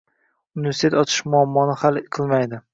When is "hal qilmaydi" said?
1.85-2.65